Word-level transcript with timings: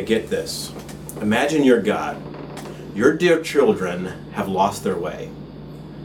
Okay, 0.00 0.20
get 0.20 0.30
this. 0.30 0.72
Imagine 1.20 1.62
you're 1.62 1.82
God. 1.82 2.16
Your 2.94 3.14
dear 3.14 3.42
children 3.42 4.06
have 4.32 4.48
lost 4.48 4.82
their 4.82 4.96
way. 4.96 5.28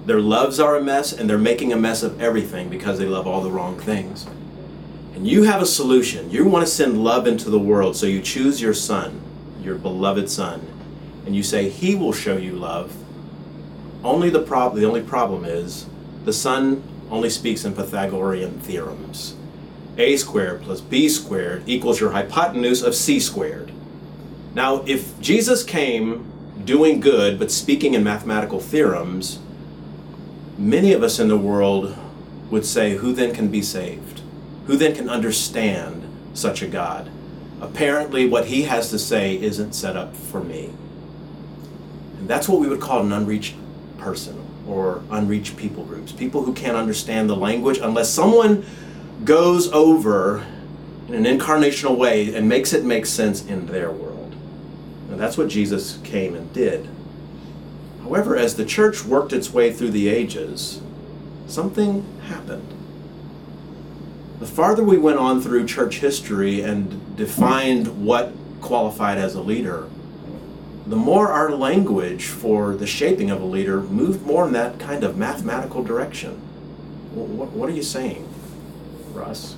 Their 0.05 0.19
loves 0.19 0.59
are 0.59 0.75
a 0.75 0.83
mess, 0.83 1.13
and 1.13 1.29
they're 1.29 1.37
making 1.37 1.71
a 1.71 1.77
mess 1.77 2.03
of 2.03 2.21
everything 2.21 2.67
because 2.67 2.99
they 2.99 3.05
love 3.05 3.25
all 3.25 3.39
the 3.39 3.49
wrong 3.49 3.79
things. 3.79 4.27
And 5.13 5.25
you 5.25 5.43
have 5.43 5.61
a 5.61 5.65
solution. 5.65 6.29
You 6.29 6.43
want 6.43 6.65
to 6.65 6.71
send 6.71 7.05
love 7.05 7.25
into 7.25 7.49
the 7.49 7.57
world, 7.57 7.95
so 7.95 8.05
you 8.05 8.21
choose 8.21 8.61
your 8.61 8.73
son, 8.73 9.21
your 9.61 9.75
beloved 9.75 10.29
son, 10.29 10.67
and 11.25 11.33
you 11.33 11.41
say, 11.41 11.69
He 11.69 11.95
will 11.95 12.11
show 12.11 12.35
you 12.35 12.51
love. 12.51 12.93
Only 14.03 14.29
the 14.29 14.41
problem 14.41 14.77
the 14.77 14.87
only 14.87 15.03
problem 15.03 15.45
is 15.45 15.85
the 16.25 16.33
son 16.33 16.83
only 17.09 17.29
speaks 17.29 17.63
in 17.63 17.73
Pythagorean 17.73 18.59
theorems. 18.59 19.37
A 19.97 20.17
squared 20.17 20.63
plus 20.63 20.81
B 20.81 21.07
squared 21.07 21.63
equals 21.65 22.01
your 22.01 22.11
hypotenuse 22.11 22.83
of 22.83 22.93
C 22.93 23.21
squared. 23.21 23.71
Now, 24.55 24.83
if 24.87 25.19
Jesus 25.19 25.63
came 25.63 26.31
doing 26.63 27.01
good 27.01 27.37
but 27.37 27.51
speaking 27.51 27.93
in 27.93 28.03
mathematical 28.03 28.61
theorems, 28.61 29.39
many 30.57 30.93
of 30.93 31.03
us 31.03 31.19
in 31.19 31.27
the 31.27 31.37
world 31.37 31.95
would 32.49 32.65
say, 32.65 32.95
Who 32.95 33.11
then 33.11 33.33
can 33.33 33.49
be 33.49 33.61
saved? 33.61 34.21
Who 34.67 34.77
then 34.77 34.95
can 34.95 35.09
understand 35.09 36.03
such 36.33 36.61
a 36.61 36.67
God? 36.67 37.11
Apparently, 37.59 38.27
what 38.27 38.45
he 38.45 38.63
has 38.63 38.89
to 38.91 38.99
say 38.99 39.39
isn't 39.39 39.73
set 39.73 39.97
up 39.97 40.15
for 40.15 40.41
me. 40.41 40.71
And 42.19 42.29
that's 42.29 42.47
what 42.47 42.61
we 42.61 42.69
would 42.69 42.81
call 42.81 43.01
an 43.01 43.11
unreached 43.11 43.55
person 43.97 44.41
or 44.65 45.03
unreached 45.11 45.57
people 45.57 45.83
groups. 45.83 46.13
People 46.13 46.43
who 46.43 46.53
can't 46.53 46.77
understand 46.77 47.29
the 47.29 47.35
language 47.35 47.77
unless 47.79 48.09
someone 48.09 48.65
goes 49.25 49.69
over 49.73 50.45
in 51.09 51.13
an 51.13 51.25
incarnational 51.25 51.97
way 51.97 52.33
and 52.33 52.47
makes 52.47 52.71
it 52.71 52.85
make 52.85 53.05
sense 53.05 53.45
in 53.45 53.65
their 53.67 53.91
world. 53.91 54.14
And 55.09 55.19
that's 55.19 55.37
what 55.37 55.47
Jesus 55.47 55.99
came 56.03 56.35
and 56.35 56.51
did. 56.53 56.89
However, 58.03 58.35
as 58.35 58.55
the 58.55 58.65
church 58.65 59.03
worked 59.03 59.33
its 59.33 59.51
way 59.51 59.71
through 59.73 59.91
the 59.91 60.07
ages, 60.07 60.81
something 61.47 62.05
happened. 62.27 62.71
The 64.39 64.45
farther 64.45 64.83
we 64.83 64.97
went 64.97 65.17
on 65.17 65.41
through 65.41 65.65
church 65.65 65.99
history 65.99 66.61
and 66.61 67.15
defined 67.15 68.05
what 68.05 68.33
qualified 68.61 69.17
as 69.17 69.33
a 69.33 69.41
leader, 69.41 69.87
the 70.85 70.95
more 70.95 71.31
our 71.31 71.51
language 71.51 72.25
for 72.25 72.75
the 72.75 72.85
shaping 72.85 73.31
of 73.31 73.41
a 73.41 73.45
leader 73.45 73.81
moved 73.81 74.23
more 74.25 74.45
in 74.45 74.53
that 74.53 74.79
kind 74.79 75.03
of 75.03 75.17
mathematical 75.17 75.83
direction. 75.83 76.33
What, 77.13 77.69
are 77.69 77.71
you 77.71 77.81
saying, 77.81 78.27
Russ? 79.13 79.55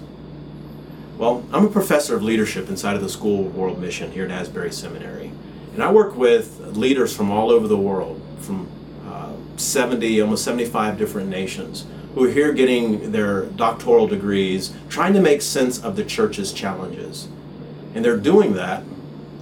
Well, 1.18 1.44
I'm 1.52 1.66
a 1.66 1.70
professor 1.70 2.16
of 2.16 2.22
leadership 2.22 2.70
inside 2.70 2.96
of 2.96 3.02
the 3.02 3.10
School 3.10 3.46
World 3.46 3.80
Mission 3.82 4.12
here 4.12 4.26
at 4.26 4.30
Asbury 4.30 4.72
Seminary. 4.72 5.32
And 5.74 5.82
I 5.82 5.92
work 5.92 6.16
with 6.16 6.60
leaders 6.78 7.16
from 7.16 7.32
all 7.32 7.50
over 7.50 7.68
the 7.68 7.76
world, 7.76 8.22
from 8.40 8.70
uh, 9.08 9.34
70, 9.56 10.22
almost 10.22 10.46
75 10.46 10.96
different 10.96 11.28
nations, 11.28 11.88
who 12.14 12.26
are 12.26 12.30
here 12.30 12.54
getting 12.54 13.14
their 13.14 13.46
doctoral 13.46 14.06
degrees, 14.06 14.76
trying 14.90 15.14
to 15.14 15.20
make 15.20 15.42
sense 15.42 15.84
of 15.84 15.96
the 15.96 16.06
church's 16.06 16.54
challenges. 16.54 17.28
And 17.96 18.06
they're 18.06 18.16
doing 18.16 18.54
that 18.54 18.84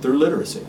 through 0.02 0.18
literacy. 0.18 0.66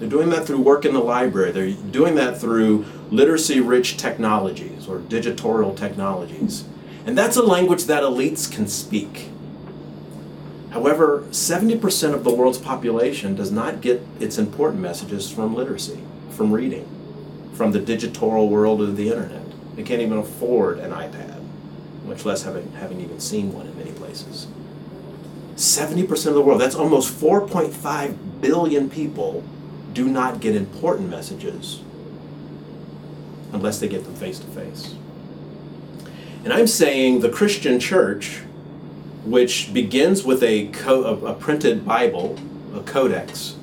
They're 0.00 0.08
doing 0.10 0.28
that 0.30 0.46
through 0.46 0.60
work 0.60 0.84
in 0.84 0.92
the 0.92 1.00
library. 1.00 1.52
They're 1.52 1.72
doing 1.72 2.14
that 2.16 2.38
through 2.38 2.84
literacy 3.10 3.60
rich 3.60 3.96
technologies 3.96 4.86
or 4.86 4.98
digital 4.98 5.74
technologies. 5.74 6.64
And 7.06 7.16
that's 7.16 7.38
a 7.38 7.42
language 7.42 7.84
that 7.84 8.02
elites 8.02 8.52
can 8.52 8.68
speak. 8.68 9.30
However, 10.72 11.24
70% 11.30 12.14
of 12.14 12.24
the 12.24 12.32
world's 12.32 12.58
population 12.58 13.34
does 13.34 13.52
not 13.52 13.82
get 13.82 14.02
its 14.18 14.38
important 14.38 14.80
messages 14.80 15.30
from 15.30 15.54
literacy, 15.54 16.00
from 16.30 16.50
reading, 16.50 16.88
from 17.54 17.72
the 17.72 17.78
digital 17.78 18.48
world 18.48 18.80
of 18.80 18.96
the 18.96 19.08
internet. 19.08 19.42
They 19.76 19.82
can't 19.82 20.00
even 20.00 20.18
afford 20.18 20.78
an 20.78 20.90
iPad, 20.90 21.42
much 22.06 22.24
less 22.24 22.42
having, 22.44 22.72
having 22.72 23.00
even 23.00 23.20
seen 23.20 23.52
one 23.52 23.66
in 23.66 23.76
many 23.76 23.92
places. 23.92 24.46
70% 25.56 26.26
of 26.26 26.34
the 26.34 26.40
world, 26.40 26.60
that's 26.60 26.74
almost 26.74 27.12
4.5 27.20 28.40
billion 28.40 28.88
people 28.88 29.44
do 29.92 30.08
not 30.08 30.40
get 30.40 30.56
important 30.56 31.10
messages 31.10 31.82
unless 33.52 33.78
they 33.78 33.88
get 33.88 34.04
them 34.04 34.14
face 34.14 34.38
to 34.38 34.46
face. 34.46 34.94
And 36.44 36.52
I'm 36.52 36.66
saying 36.66 37.20
the 37.20 37.28
Christian 37.28 37.78
church, 37.78 38.40
which 39.24 39.72
begins 39.72 40.24
with 40.24 40.42
a, 40.42 40.66
co- 40.68 41.04
a 41.04 41.34
printed 41.34 41.84
Bible, 41.86 42.38
a 42.74 42.80
codex, 42.80 43.56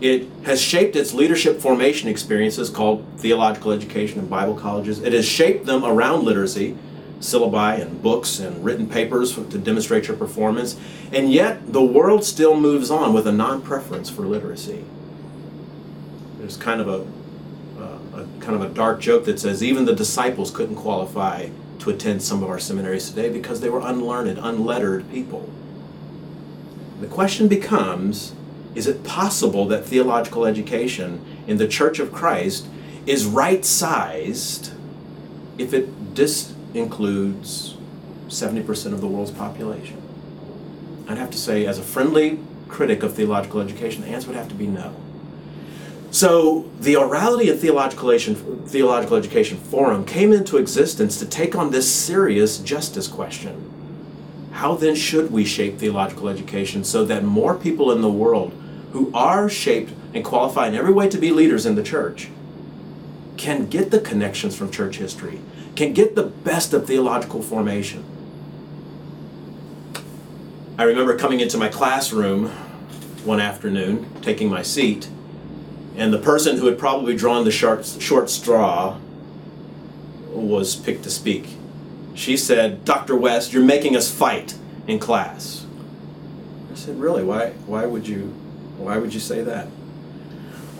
it 0.00 0.28
has 0.44 0.60
shaped 0.60 0.96
its 0.96 1.14
leadership 1.14 1.60
formation 1.60 2.08
experiences 2.08 2.68
called 2.68 3.06
theological 3.16 3.72
education 3.72 4.18
and 4.18 4.28
Bible 4.28 4.54
colleges. 4.54 5.00
It 5.00 5.12
has 5.12 5.24
shaped 5.24 5.66
them 5.66 5.84
around 5.84 6.24
literacy, 6.24 6.76
syllabi 7.20 7.80
and 7.80 8.02
books 8.02 8.38
and 8.38 8.62
written 8.62 8.86
papers 8.86 9.34
to 9.34 9.58
demonstrate 9.58 10.08
your 10.08 10.16
performance. 10.16 10.78
And 11.12 11.32
yet, 11.32 11.72
the 11.72 11.82
world 11.82 12.24
still 12.24 12.58
moves 12.58 12.90
on 12.90 13.14
with 13.14 13.26
a 13.26 13.32
non 13.32 13.62
preference 13.62 14.10
for 14.10 14.26
literacy 14.26 14.84
there's 16.44 16.58
kind 16.58 16.78
of 16.78 16.88
a, 16.88 17.82
uh, 17.82 18.20
a 18.20 18.40
kind 18.40 18.54
of 18.54 18.60
a 18.60 18.68
dark 18.68 19.00
joke 19.00 19.24
that 19.24 19.40
says 19.40 19.62
even 19.62 19.86
the 19.86 19.94
disciples 19.94 20.50
couldn't 20.50 20.76
qualify 20.76 21.48
to 21.80 21.90
attend 21.90 22.22
some 22.22 22.42
of 22.42 22.48
our 22.48 22.58
seminaries 22.58 23.08
today 23.08 23.28
because 23.28 23.60
they 23.60 23.68
were 23.68 23.80
unlearned, 23.80 24.38
unlettered 24.38 25.10
people. 25.10 25.48
The 27.00 27.06
question 27.06 27.48
becomes 27.48 28.34
is 28.74 28.86
it 28.88 29.04
possible 29.04 29.66
that 29.68 29.84
theological 29.84 30.46
education 30.46 31.24
in 31.46 31.58
the 31.58 31.68
Church 31.68 31.98
of 31.98 32.12
Christ 32.12 32.66
is 33.06 33.24
right 33.24 33.64
sized 33.64 34.72
if 35.58 35.72
it 35.72 36.14
dis 36.14 36.52
includes 36.72 37.76
70% 38.28 38.92
of 38.92 39.00
the 39.00 39.06
world's 39.06 39.30
population? 39.30 40.02
I'd 41.08 41.18
have 41.18 41.30
to 41.30 41.38
say, 41.38 41.66
as 41.66 41.78
a 41.78 41.82
friendly 41.82 42.40
critic 42.68 43.02
of 43.02 43.14
theological 43.14 43.60
education, 43.60 44.02
the 44.02 44.08
answer 44.08 44.28
would 44.28 44.36
have 44.36 44.48
to 44.48 44.54
be 44.54 44.66
no. 44.66 44.94
So 46.14 46.70
the 46.78 46.94
Orality 46.94 47.50
and 47.50 47.58
Theological 47.58 48.12
Education, 48.12 48.36
Theological 48.68 49.16
Education 49.16 49.58
Forum 49.58 50.04
came 50.04 50.32
into 50.32 50.58
existence 50.58 51.18
to 51.18 51.26
take 51.26 51.56
on 51.56 51.72
this 51.72 51.92
serious 51.92 52.58
justice 52.58 53.08
question. 53.08 54.48
How 54.52 54.76
then 54.76 54.94
should 54.94 55.32
we 55.32 55.44
shape 55.44 55.76
theological 55.76 56.28
education 56.28 56.84
so 56.84 57.04
that 57.06 57.24
more 57.24 57.56
people 57.56 57.90
in 57.90 58.00
the 58.00 58.08
world 58.08 58.52
who 58.92 59.10
are 59.12 59.48
shaped 59.48 59.92
and 60.14 60.24
qualified 60.24 60.72
in 60.72 60.78
every 60.78 60.92
way 60.92 61.08
to 61.08 61.18
be 61.18 61.32
leaders 61.32 61.66
in 61.66 61.74
the 61.74 61.82
church 61.82 62.28
can 63.36 63.66
get 63.66 63.90
the 63.90 63.98
connections 63.98 64.54
from 64.54 64.70
church 64.70 64.98
history, 64.98 65.40
can 65.74 65.92
get 65.92 66.14
the 66.14 66.22
best 66.22 66.72
of 66.72 66.86
theological 66.86 67.42
formation? 67.42 68.04
I 70.78 70.84
remember 70.84 71.18
coming 71.18 71.40
into 71.40 71.58
my 71.58 71.68
classroom 71.68 72.50
one 73.24 73.40
afternoon, 73.40 74.08
taking 74.22 74.48
my 74.48 74.62
seat, 74.62 75.08
and 75.96 76.12
the 76.12 76.18
person 76.18 76.58
who 76.58 76.66
had 76.66 76.78
probably 76.78 77.16
drawn 77.16 77.44
the 77.44 77.50
short, 77.50 77.86
short 77.86 78.30
straw 78.30 78.98
was 80.28 80.74
picked 80.74 81.04
to 81.04 81.10
speak. 81.10 81.48
She 82.14 82.36
said, 82.36 82.84
Dr. 82.84 83.16
West, 83.16 83.52
you're 83.52 83.64
making 83.64 83.96
us 83.96 84.10
fight 84.10 84.56
in 84.86 84.98
class. 84.98 85.66
I 86.70 86.74
said, 86.74 86.98
Really? 86.98 87.22
Why, 87.22 87.50
why, 87.66 87.86
would, 87.86 88.06
you, 88.06 88.34
why 88.76 88.98
would 88.98 89.14
you 89.14 89.20
say 89.20 89.42
that? 89.42 89.68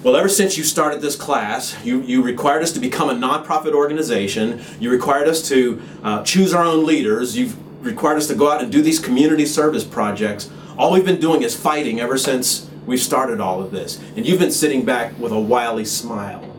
Well, 0.02 0.16
ever 0.16 0.28
since 0.28 0.58
you 0.58 0.64
started 0.64 1.00
this 1.00 1.16
class, 1.16 1.82
you, 1.84 2.02
you 2.02 2.22
required 2.22 2.62
us 2.62 2.72
to 2.72 2.80
become 2.80 3.08
a 3.08 3.14
nonprofit 3.14 3.72
organization. 3.72 4.62
You 4.78 4.90
required 4.90 5.28
us 5.28 5.48
to 5.48 5.80
uh, 6.02 6.22
choose 6.24 6.52
our 6.52 6.62
own 6.62 6.84
leaders. 6.84 7.38
You've 7.38 7.56
required 7.84 8.18
us 8.18 8.26
to 8.28 8.34
go 8.34 8.50
out 8.50 8.62
and 8.62 8.70
do 8.70 8.82
these 8.82 8.98
community 8.98 9.46
service 9.46 9.84
projects. 9.84 10.50
All 10.76 10.92
we've 10.92 11.06
been 11.06 11.20
doing 11.20 11.42
is 11.42 11.56
fighting 11.56 12.00
ever 12.00 12.18
since 12.18 12.68
We've 12.86 13.00
started 13.00 13.40
all 13.40 13.62
of 13.62 13.70
this. 13.70 14.00
And 14.16 14.26
you've 14.26 14.38
been 14.38 14.50
sitting 14.50 14.84
back 14.84 15.18
with 15.18 15.32
a 15.32 15.40
wily 15.40 15.84
smile. 15.84 16.50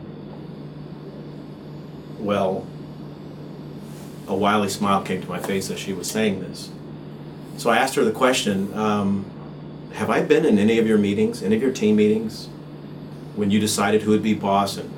Well, 2.20 2.66
a 4.28 4.36
wily 4.36 4.70
smile 4.70 5.04
came 5.04 5.22
to 5.22 5.30
my 5.30 5.40
face 5.40 5.70
as 5.70 5.80
she 5.80 5.94
was 5.94 6.10
saying 6.10 6.40
this. 6.40 6.72
So 7.58 7.70
I 7.70 7.78
asked 7.78 7.96
her 7.96 8.04
the 8.04 8.12
question 8.12 8.74
um, 8.74 9.26
Have 9.94 10.10
I 10.10 10.22
been 10.22 10.46
in 10.46 10.58
any 10.58 10.80
of 10.80 10.88
your 10.88 10.98
meetings, 10.98 11.44
any 11.44 11.56
of 11.56 11.62
your 11.62 11.72
team 11.72 11.96
meetings, 11.96 12.48
when 13.36 13.52
you 13.52 13.60
decided 13.60 14.02
who 14.02 14.12
would 14.12 14.24
be 14.24 14.34
boss 14.34 14.78
and 14.78 14.90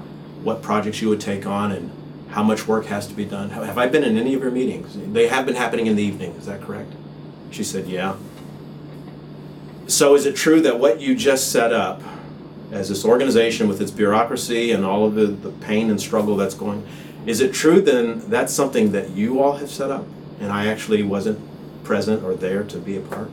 what 0.43 0.61
projects 0.61 1.01
you 1.01 1.09
would 1.09 1.19
take 1.19 1.45
on 1.45 1.71
and 1.71 1.91
how 2.29 2.43
much 2.43 2.67
work 2.67 2.85
has 2.85 3.07
to 3.07 3.13
be 3.13 3.25
done? 3.25 3.49
Have 3.49 3.77
I 3.77 3.87
been 3.87 4.03
in 4.03 4.17
any 4.17 4.33
of 4.33 4.41
your 4.41 4.51
meetings? 4.51 4.97
They 5.13 5.27
have 5.27 5.45
been 5.45 5.55
happening 5.55 5.87
in 5.87 5.95
the 5.95 6.03
evening, 6.03 6.31
is 6.33 6.45
that 6.45 6.61
correct? 6.61 6.93
She 7.51 7.63
said, 7.63 7.87
Yeah. 7.87 8.15
So 9.87 10.15
is 10.15 10.25
it 10.25 10.35
true 10.35 10.61
that 10.61 10.79
what 10.79 10.99
you 10.99 11.15
just 11.15 11.51
set 11.51 11.71
up 11.71 12.01
as 12.71 12.89
this 12.89 13.05
organization 13.05 13.67
with 13.69 13.81
its 13.81 13.91
bureaucracy 13.91 14.71
and 14.71 14.85
all 14.85 15.05
of 15.05 15.15
the, 15.15 15.27
the 15.27 15.49
pain 15.49 15.89
and 15.89 15.99
struggle 15.99 16.35
that's 16.35 16.55
going, 16.55 16.85
is 17.25 17.39
it 17.39 17.53
true 17.53 17.81
then 17.81 18.19
that's 18.29 18.53
something 18.53 18.91
that 18.91 19.11
you 19.11 19.41
all 19.41 19.53
have 19.57 19.69
set 19.71 19.89
up 19.89 20.05
and 20.39 20.51
I 20.51 20.67
actually 20.67 21.03
wasn't 21.03 21.39
present 21.83 22.23
or 22.23 22.35
there 22.35 22.63
to 22.65 22.77
be 22.77 22.97
a 22.97 23.01
part? 23.01 23.31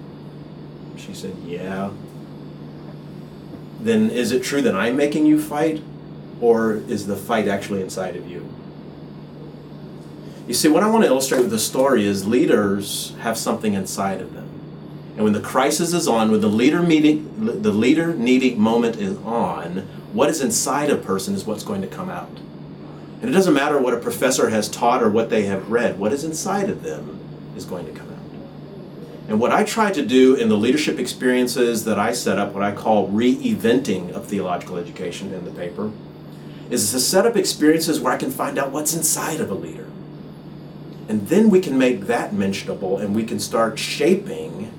She 0.96 1.12
said, 1.12 1.34
yeah. 1.44 1.90
then 3.80 4.10
is 4.10 4.32
it 4.32 4.42
true 4.42 4.62
that 4.62 4.74
I'm 4.74 4.96
making 4.96 5.26
you 5.26 5.40
fight, 5.40 5.82
or 6.40 6.74
is 6.74 7.06
the 7.06 7.16
fight 7.16 7.48
actually 7.48 7.82
inside 7.82 8.16
of 8.16 8.28
you? 8.28 8.48
You 10.46 10.54
see, 10.54 10.68
what 10.68 10.82
I 10.82 10.90
want 10.90 11.04
to 11.04 11.08
illustrate 11.08 11.40
with 11.40 11.50
the 11.50 11.58
story 11.58 12.06
is 12.06 12.26
leaders 12.26 13.14
have 13.20 13.36
something 13.36 13.74
inside 13.74 14.20
of 14.20 14.34
them. 14.34 14.53
And 15.14 15.22
when 15.22 15.32
the 15.32 15.40
crisis 15.40 15.92
is 15.92 16.08
on, 16.08 16.30
when 16.30 16.40
the 16.40 16.48
leader 16.48 16.82
meeting, 16.82 17.62
the 17.62 17.70
leader 17.70 18.14
needy 18.14 18.54
moment 18.54 18.96
is 18.96 19.16
on, 19.18 19.86
what 20.12 20.28
is 20.28 20.40
inside 20.40 20.90
a 20.90 20.96
person 20.96 21.34
is 21.34 21.44
what's 21.44 21.62
going 21.62 21.82
to 21.82 21.86
come 21.86 22.10
out. 22.10 22.30
And 23.20 23.30
it 23.30 23.32
doesn't 23.32 23.54
matter 23.54 23.78
what 23.78 23.94
a 23.94 23.98
professor 23.98 24.50
has 24.50 24.68
taught 24.68 25.02
or 25.02 25.10
what 25.10 25.30
they 25.30 25.44
have 25.44 25.70
read, 25.70 25.98
what 25.98 26.12
is 26.12 26.24
inside 26.24 26.68
of 26.68 26.82
them 26.82 27.20
is 27.56 27.64
going 27.64 27.86
to 27.86 27.92
come 27.92 28.10
out. 28.10 28.14
And 29.28 29.40
what 29.40 29.52
I 29.52 29.64
try 29.64 29.90
to 29.92 30.04
do 30.04 30.34
in 30.34 30.48
the 30.48 30.56
leadership 30.56 30.98
experiences 30.98 31.84
that 31.84 31.98
I 31.98 32.12
set 32.12 32.38
up, 32.38 32.52
what 32.52 32.62
I 32.62 32.72
call 32.72 33.08
re 33.08 33.34
eventing 33.36 34.12
of 34.12 34.26
theological 34.26 34.76
education 34.76 35.32
in 35.32 35.44
the 35.44 35.50
paper, 35.52 35.92
is 36.70 36.90
to 36.90 37.00
set 37.00 37.24
up 37.24 37.36
experiences 37.36 38.00
where 38.00 38.12
I 38.12 38.18
can 38.18 38.30
find 38.30 38.58
out 38.58 38.72
what's 38.72 38.94
inside 38.94 39.40
of 39.40 39.50
a 39.50 39.54
leader. 39.54 39.86
And 41.08 41.28
then 41.28 41.50
we 41.50 41.60
can 41.60 41.78
make 41.78 42.02
that 42.02 42.34
mentionable 42.34 42.98
and 42.98 43.14
we 43.14 43.24
can 43.24 43.38
start 43.38 43.78
shaping 43.78 44.72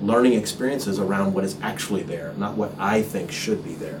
learning 0.00 0.34
experiences 0.34 0.98
around 0.98 1.34
what 1.34 1.44
is 1.44 1.56
actually 1.60 2.02
there, 2.02 2.32
not 2.36 2.56
what 2.56 2.72
I 2.78 3.02
think 3.02 3.32
should 3.32 3.64
be 3.64 3.74
there. 3.74 4.00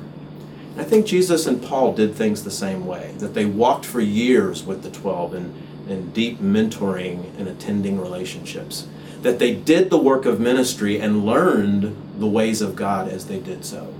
And 0.72 0.80
I 0.80 0.84
think 0.84 1.06
Jesus 1.06 1.46
and 1.46 1.62
Paul 1.62 1.94
did 1.94 2.14
things 2.14 2.44
the 2.44 2.50
same 2.50 2.86
way, 2.86 3.14
that 3.18 3.34
they 3.34 3.44
walked 3.44 3.84
for 3.84 4.00
years 4.00 4.64
with 4.64 4.82
the 4.82 4.90
12 4.90 5.34
in, 5.34 5.54
in 5.88 6.10
deep 6.12 6.40
mentoring 6.40 7.36
and 7.38 7.48
attending 7.48 8.00
relationships, 8.00 8.86
that 9.22 9.38
they 9.38 9.54
did 9.54 9.90
the 9.90 9.98
work 9.98 10.24
of 10.24 10.38
ministry 10.38 11.00
and 11.00 11.26
learned 11.26 11.96
the 12.18 12.28
ways 12.28 12.62
of 12.62 12.76
God 12.76 13.08
as 13.08 13.26
they 13.26 13.40
did 13.40 13.64
so. 13.64 13.92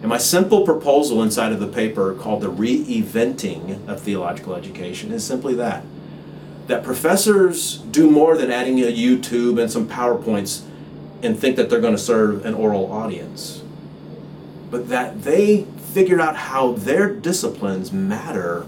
And 0.00 0.08
my 0.08 0.18
simple 0.18 0.64
proposal 0.64 1.22
inside 1.22 1.52
of 1.52 1.60
the 1.60 1.68
paper 1.68 2.14
called 2.14 2.40
the 2.40 2.48
re 2.48 2.84
eventing 2.84 3.86
of 3.88 4.00
theological 4.00 4.54
education 4.54 5.12
is 5.12 5.24
simply 5.24 5.54
that 5.54 5.84
that 6.68 6.84
professors 6.84 7.78
do 7.78 8.10
more 8.10 8.36
than 8.36 8.50
adding 8.50 8.78
a 8.80 8.92
YouTube 8.92 9.60
and 9.60 9.72
some 9.72 9.88
PowerPoints 9.88 10.62
and 11.22 11.38
think 11.38 11.56
that 11.56 11.68
they're 11.68 11.80
going 11.80 11.96
to 11.96 11.98
serve 11.98 12.44
an 12.44 12.54
oral 12.54 12.90
audience, 12.92 13.62
but 14.70 14.88
that 14.88 15.22
they 15.22 15.66
figured 15.92 16.20
out 16.20 16.36
how 16.36 16.72
their 16.72 17.12
disciplines 17.12 17.92
matter 17.92 18.66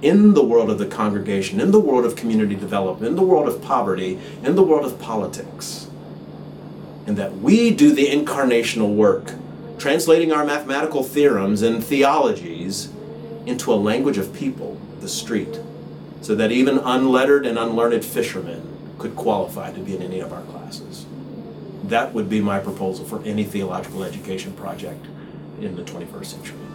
in 0.00 0.34
the 0.34 0.44
world 0.44 0.70
of 0.70 0.78
the 0.78 0.86
congregation, 0.86 1.60
in 1.60 1.70
the 1.70 1.80
world 1.80 2.04
of 2.04 2.14
community 2.14 2.54
development, 2.54 3.10
in 3.10 3.16
the 3.16 3.22
world 3.22 3.48
of 3.48 3.60
poverty, 3.62 4.18
in 4.44 4.54
the 4.54 4.62
world 4.62 4.84
of 4.84 5.00
politics. 5.00 5.88
And 7.06 7.16
that 7.16 7.38
we 7.38 7.70
do 7.70 7.92
the 7.92 8.06
incarnational 8.06 8.94
work, 8.94 9.32
translating 9.78 10.30
our 10.30 10.44
mathematical 10.44 11.02
theorems 11.02 11.62
and 11.62 11.82
theologies 11.82 12.90
into 13.46 13.72
a 13.72 13.76
language 13.76 14.18
of 14.18 14.32
people, 14.34 14.78
the 15.00 15.08
street, 15.08 15.58
so 16.20 16.34
that 16.34 16.52
even 16.52 16.78
unlettered 16.78 17.46
and 17.46 17.58
unlearned 17.58 18.04
fishermen 18.04 18.62
could 18.98 19.16
qualify 19.16 19.72
to 19.72 19.80
be 19.80 19.96
in 19.96 20.02
any 20.02 20.20
of 20.20 20.32
our 20.32 20.42
classes. 20.42 21.06
That 21.88 22.12
would 22.12 22.28
be 22.28 22.42
my 22.42 22.58
proposal 22.58 23.06
for 23.06 23.22
any 23.24 23.44
theological 23.44 24.04
education 24.04 24.52
project 24.52 25.06
in 25.58 25.74
the 25.74 25.82
21st 25.82 26.26
century. 26.26 26.67